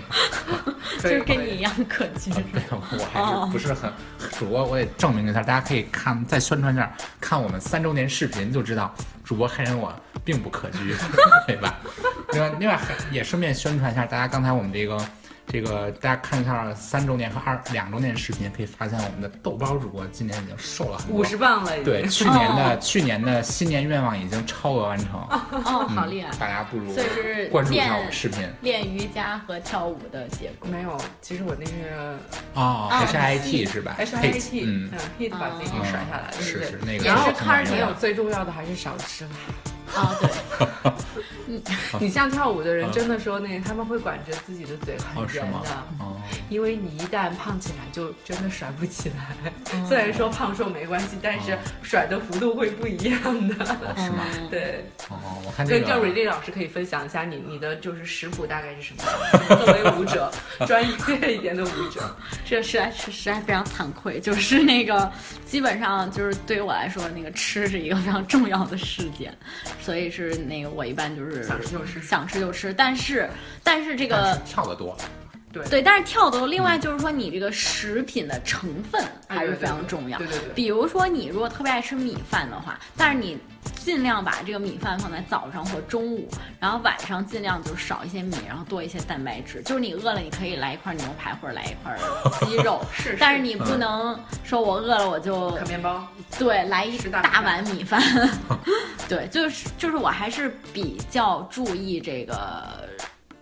[1.01, 2.33] 可 以就是跟你一样可掬。
[2.53, 3.93] 对，我还是不是很
[4.39, 10.97] 主播，我得证明一下，大家可以看再宣传一下，看我们三周年视频就知道，主播黑人我并不可掬，
[11.47, 11.79] 对吧？
[12.37, 14.99] 另外，另外还也顺便宣传一下，大家刚才我们这个。
[15.49, 21.71] 这个大家看一下三周年和二两周年视频，可以发现我们的豆包主播今年已经瘦了很多，五十磅了。
[21.85, 26.33] 对，去年的、哦去年的新年愿望已经超额完成，哦，好厉害！
[26.37, 30.69] 大家不如所以是关注一下我视频练瑜伽和跳舞的结果。
[30.69, 32.19] 没有，其实我那是
[32.55, 36.45] 哦，还是 IT 是吧 H？Hit，嗯，，hit 把自己给甩下来，对对？
[36.45, 39.31] 是是那个然后是很难没有最重要的还是少吃了。
[39.97, 40.93] 啊，对，
[41.47, 41.63] 你
[42.01, 45.59] 你像跳舞的人，真的说那个他们会管着自己的嘴很严的。？
[46.01, 49.53] 哦，因为你一旦胖起来，就真的甩不起来。
[49.87, 53.55] 虽然说胖瘦没关系，但是哦甩的幅度会不一样的。
[53.65, 54.25] 哦是吗？
[54.35, 59.57] 嗯对，哦，我看这跟叫个瑞丽老师可以分享一下你你的就是食谱大概是什么？
[59.65, 60.31] 作为舞者，
[60.67, 65.11] 专业一点的舞者，这实在是实在非常惭愧，就是那个
[65.45, 69.33] 基本上就是对于我来说，那个吃是一个非常重要的事件，
[69.87, 72.03] 所以是那个我一般就是想吃就吃。
[72.03, 73.31] 想吃就吃，但是
[73.63, 74.99] 但是这个跳的多，
[75.53, 80.27] 对，但是跳的另外就是说你这个食品的成分哎还是非常重要对。
[80.27, 80.49] 对对。
[80.55, 83.39] 比如说，你如果特别爱吃米饭的话，但是你
[83.75, 86.29] 尽量把这个米饭放在早上或中午，
[86.61, 89.63] 然后晚上尽量就少一些米，然后多一些蛋白质。
[89.63, 91.97] 就是你饿了，你可以来一块牛排或者来一块
[92.47, 96.07] 鸡肉 是是但是你不能说我饿了我就啃面包，
[96.39, 98.03] 对来一大碗米饭。
[99.09, 102.87] 对，就是就是我还是比较注意这个。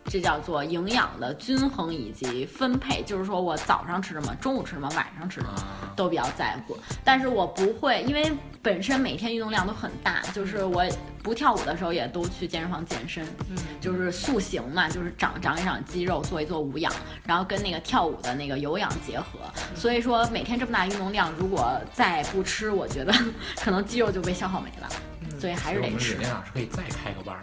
[0.07, 5.53] 这叫做营养的均衡以及分配，就是说我早上吃什么，中午吃什么，晚上吃什么。
[5.55, 10.85] 啊，都比较在乎，但是我不会，因为本身每天运动量都很大，就是我
[11.23, 16.93] 不跳舞的时候也都去健身房健身，嗯，就是塑形嘛，就是长长一长肌肉，做一做无氧，
[17.25, 19.39] 然后跟那个跳舞的那个有氧结合。
[19.77, 23.15] 所以说每天这么大运动量，如果再不吃，我觉得
[23.63, 24.89] 可能肌肉就被消耗没了，
[25.21, 26.17] 嗯所以还是得吃
[26.53, 27.43] 可以再开个班儿，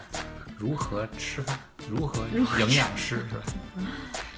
[0.61, 1.57] 如何吃饭，
[1.89, 2.23] 如何
[2.59, 3.41] 营养师是吧？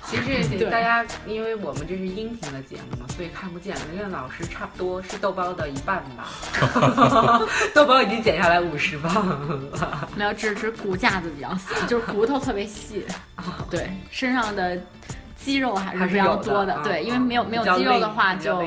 [0.06, 3.76] 其实大家，因为我们这是音频的节目嘛，所以看不见。
[3.76, 6.30] 文苑老师差不多是豆包的一半吧，
[7.76, 10.08] 豆包已经减下来五十磅了。
[10.16, 13.06] 没有，只是骨架子比较细，就是骨头特别细，
[13.70, 14.78] 对，身上的
[15.44, 18.64] 肌肉还是非还是有常多的，啊对，因为没有没有肌肉的话就。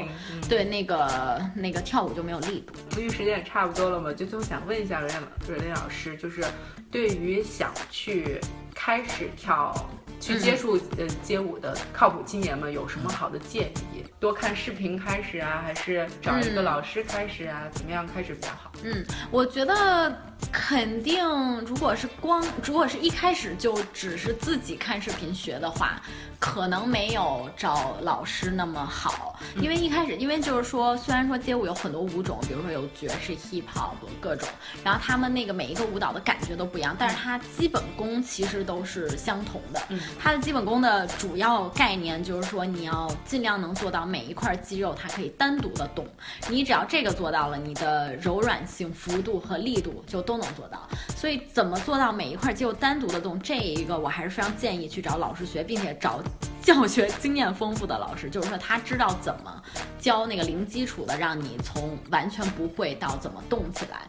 [0.48, 2.72] 对那个那个跳舞就没有力度。
[2.96, 6.44] 因为时间也差不多了嘛，就就想问一下瑞亮瑞林老师，就是
[6.88, 8.40] 对于想去
[8.72, 9.74] 开始跳、
[10.20, 14.04] 去接触呃街舞的靠谱青年们有什么好的建议？
[14.18, 17.64] 多看视频开始啊，还是找一个嗯老师开始啊？
[17.72, 18.72] 怎么样开始比较好？
[18.82, 20.16] 嗯，我觉得
[20.50, 21.22] 肯定，
[21.60, 26.00] 如果是光，如果是一开始就只是自己看视频学的话，
[26.40, 29.38] 可能没有找老师那么好。
[29.60, 34.48] 因为一开始，因为就是说，虽然说街舞有很多舞种，比如说有爵士、hip hop 各种，
[34.82, 39.82] 然后他们那个每一个舞蹈的感觉都不一样，但是它基本功其实都是相同的。
[39.90, 46.06] 嗯它的基本功的主要概念就是说，你要尽量能做到每一块肌肉它可以单独的动，
[46.48, 50.88] 你只要这个做到了，你的柔软性、幅度和力度就都能做到。
[51.16, 56.20] 所以怎么做到每一块肌肉单独的动，这一个我还是非常建议去找老师学，并且找
[56.66, 59.62] 教学经验丰富的老师，就是说他知道怎么
[60.00, 64.00] 教那个零基础的，让你从完全不会到怎么动起来。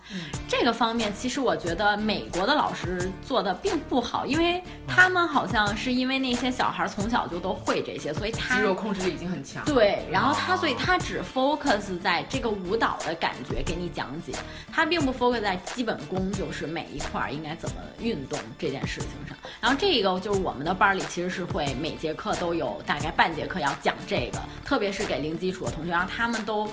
[0.48, 9.64] 这个方面，其实我觉得美国的老师做的并不好，因为他们好像是因为那些小孩从小就都会这些，所以他肌肉控制力已经很强。
[9.64, 14.34] 对，然后他哦所以他只 focus 在这个舞蹈的感觉给你讲解，
[14.74, 19.38] 他并不 focus 在基本功，就是每一块儿应该怎么运动这件事情上。
[19.62, 26.70] 然后这个就是我们的班儿里其实是会每节课都有大概半节课要讲这个，特别是给零基础的同学，让他们都。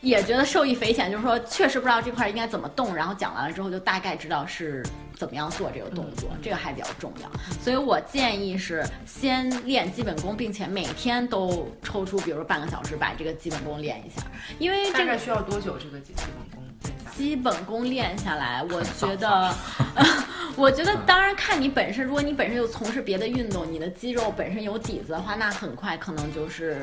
[0.00, 4.80] 也觉得受益匪浅，就是说确实不知道这块儿应该怎么动，然后讲完了之后就大概知道是
[5.16, 7.28] 怎么样做这个动作，这个还比较重要。
[7.60, 14.24] 所以我建议是先练基本功，并且每天都抽出，比如说半个小时把这个基本功练一下，
[14.60, 16.62] 因为大这个概需要多久这个基基本功？
[17.18, 19.52] 基本功练下来，我觉得，
[20.54, 26.80] 我觉得当然看你本身，如果你本身就从事别的运动，你的肌肉本身有底子的话，那很快可能就是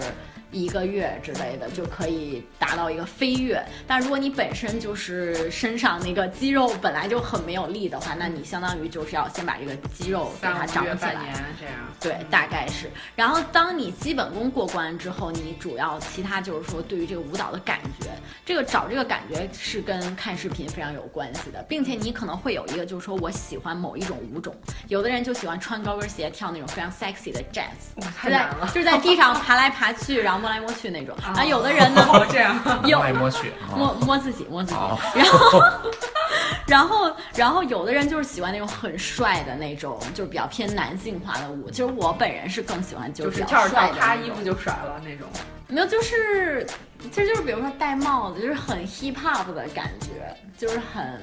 [0.52, 3.64] 一个月之类的就可以达到一个飞跃。
[3.88, 11.74] 但如果你本身就是身上那个肌肉本来就很没有力的话，那你相当于就是要先把这个肌肉给它长起来这样。
[12.02, 12.92] 对，大概是。
[13.16, 18.10] 然后当你基本功过关之后，你主要其他就是说对于这个舞蹈的感觉，
[18.46, 24.56] 这个找这个感觉是跟看视频非常有关系的，并且你可能会有一个就是说我喜欢某一种舞种，
[24.88, 28.66] 有的人就喜欢穿高跟鞋跳那种非常 sexy 的 jazz，哇，就在太难了。
[28.74, 31.16] 就是在地上爬来爬去，然后摸来摸去那种。
[31.24, 32.60] 然后有的人呢， 哦，这样。
[32.82, 34.76] 摸来摸去，摸啊摸自己，摸自己。
[34.78, 35.62] 哦然后，
[36.66, 41.70] 然后，然后有的人就是喜欢那种很帅的那种，就是比较偏男性化的舞。
[41.70, 45.28] 其实我本人是更喜欢就是比较跳着跳，帅的那种咔衣服就甩了那种。
[45.68, 46.66] 没有，就是
[47.12, 51.20] 其实就是比如说戴帽子，就是很 hip hop 的感觉，就是很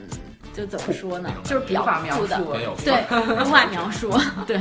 [0.55, 2.39] 就怎么说呢，就是比较酷的，
[2.85, 3.05] 对，
[3.41, 4.11] 无法描述，
[4.47, 4.59] 对，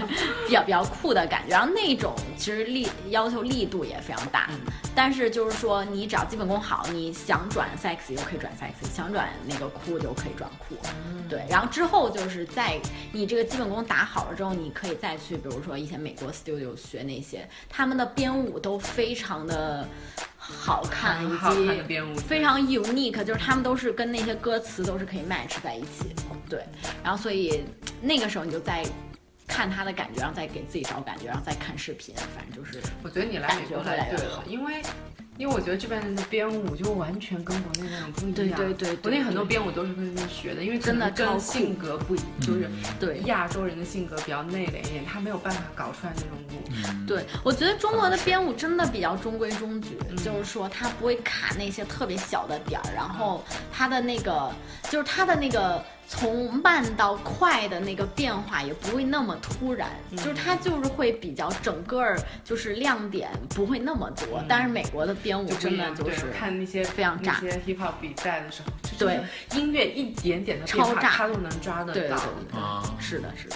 [0.48, 1.50] 比较比较酷的感觉。
[1.50, 4.60] 然后那种其实力要求力度也非常大，嗯
[4.94, 10.76] 但是就是说你只要基本功好，你想转 sexy 就可以转 sexy，想转那个酷就可以转酷。
[10.84, 12.78] 嗯对，然后之后就是在
[13.14, 19.88] 你这个基本功打好了之后，你可以再去，比如说以前美国 studio 学那些，他们的编舞都非常的
[20.44, 26.16] 好看，以及，非常 unique，就是他们都是跟那些歌词都是可以 match 在一起，
[26.50, 26.66] 对，
[27.04, 27.64] 然后所以
[28.02, 28.84] 那个时候你就在
[29.48, 34.82] 看他的感觉，然后再给自己找感觉，然后再看视频，反正就是我觉得你来美国来对了，因为
[35.38, 38.58] 因为我觉得这边的编舞就完全跟国内那种不一样。
[38.60, 46.62] 对对对对国内很多编舞都是跟那学的，因为真的能跟性格不一，就是对亚洲人的性格比较内敛一点，他没有办法搞出来那种舞。
[46.74, 54.52] 嗯，对，我觉得中国的编舞真的比较中规中矩，嗯就是说它不会卡那些特别小的点儿，然后它的那个
[54.90, 55.84] 就是它的那个
[56.14, 60.18] 从慢到快的那个变化也不会那么突然，嗯。
[60.18, 64.46] 就是它就是会比较整个儿就是亮点不会那么多，嗯。
[64.48, 67.40] 但是美国的编舞真的就是看那些非常炸。
[67.42, 71.10] 那些 hip hop 比赛的时候，对就是音乐一点点的，超炸。
[71.10, 71.94] 他都能抓得到。
[71.94, 72.18] 对对对
[72.52, 72.84] 对啊。
[72.84, 73.56] 对，是的，是的。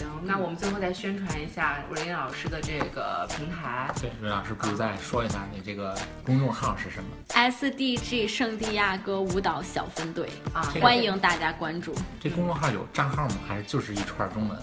[0.00, 3.90] 行，那我们最后再宣传一下瑞林老师的这个平台。
[4.00, 5.94] 对，瑞老师不如再说一下你这个
[6.24, 11.94] 公众号是什么？SDG 圣地亚哥舞蹈小分队，啊，欢迎大家关注。
[12.18, 13.34] 这公众号有账号吗？
[13.46, 14.58] 还是就是一串中文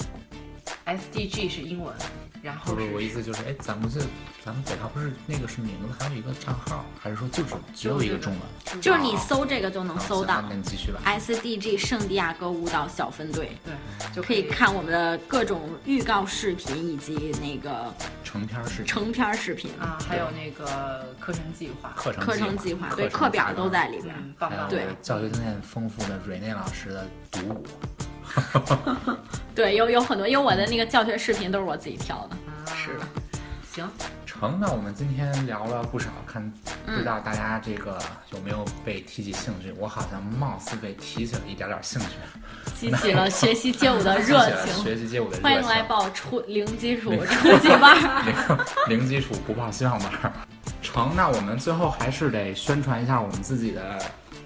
[0.85, 1.93] ？SDG 是英文，
[2.47, 3.99] 然后不是，我意思就是，哎，咱们这
[4.45, 8.81] 咱们北套不是那个是名字，还有一个账号，还是说就是只有一个中文？
[8.81, 11.01] 就是你搜这个就能啊搜到那你继续吧。
[11.05, 13.51] SDG 圣地亚哥舞蹈小分队。
[13.65, 13.73] 对，
[14.15, 17.93] 就可以看我们的各种预告视频以及那个
[18.23, 24.15] 成片视频、成片视频、啊，还有那个课程计划，课程课程计划，对，课课表都在里边。
[24.17, 24.69] 嗯，棒棒。
[24.69, 27.65] 对教学经验丰富的瑞内老师的独舞。
[29.55, 32.35] 对，有有很多，因为我的那个教学视频都是我自己挑的。
[32.65, 33.05] 啊是的，
[33.73, 33.89] 行，
[34.25, 37.97] 成，那我们今天聊了不少，看不嗯知道大家这个
[38.31, 39.73] 有没有被提起兴趣？
[39.77, 42.07] 我好像貌似被提起了一点点兴趣，
[42.75, 44.83] 激起了学习街舞的 热情。
[44.83, 45.43] 学习街舞的热情。
[45.43, 48.65] 欢迎来报初零基础初级班儿。
[48.87, 50.31] 零零基础不报希望班儿。
[50.81, 53.99] 成，那我们最后还是得宣传一下我们自己的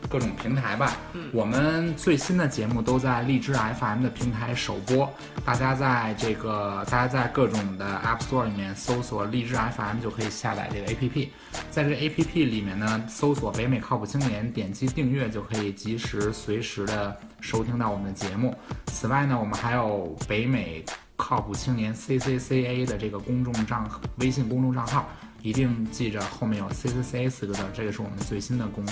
[0.09, 0.97] 各种平台吧。
[1.13, 5.09] 嗯我们最新的节目都在荔枝 FM 的平台首播，
[5.45, 11.29] 大家在这个大家在各种的 App Store 里面搜索荔枝 FM 就可以下载这个 APP。
[11.69, 18.53] 在这个 APP 里面呢，搜索“北美靠谱青年”，点击订阅就可以及时随时的收听到我们的节目。
[18.87, 20.83] 此外呢，我们还有北美
[21.15, 25.07] 靠谱青年 CCCA 的这个公众账微信公众账号，
[25.41, 28.85] 一定记着后面有 CCCA 四个字儿，这个是我们最新的公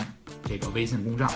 [0.45, 1.31] 这个微信公账。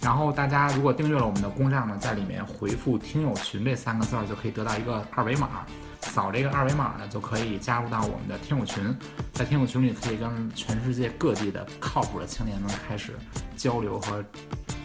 [0.00, 5.66] 然后大家如果订阅了我们的公账呢，在里面回复“听友群”这三个字儿，就可以得到一个二维码。
[6.00, 8.94] 扫这个二维码呢，就可以加入到我们的听友群。
[9.32, 13.14] 在听友群里，可以跟全世界各地的靠谱的青年们开始
[13.56, 14.24] 交流和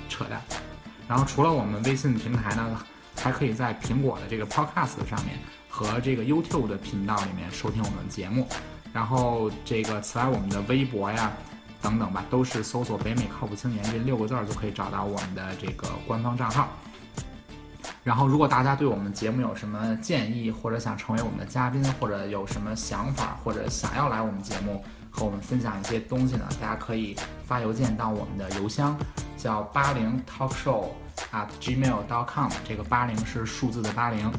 [0.10, 0.42] 扯淡。
[1.08, 2.82] 然后除了我们微信平台呢，
[3.18, 5.38] 还可以在苹果的这个 Podcast 上面
[5.70, 8.48] 和这个 YouTube 的频道里面收听我们节目。
[8.94, 11.32] 然后这个此外，我们的微博呀
[11.82, 16.68] 等等吧，都是搜索“北美靠谱青年”这六个字儿就可以找到我们的这个官方账号。
[18.04, 27.16] 然后，如果大家对我们节目有什么建议，或者想成为我们的嘉宾，或者有什么想法，或者想要来我们节目和我们分享一些东西呢，大家可以
[27.46, 28.98] 发邮件到我们的邮箱，
[29.38, 30.86] 叫八零 talk show
[31.32, 32.52] at gmail dot com。
[32.68, 34.32] 这个八零是数字的八零。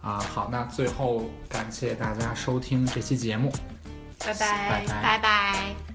[0.00, 3.50] 啊，好，那最后感谢大家收听这期节目，
[4.26, 5.93] 拜拜拜拜拜拜。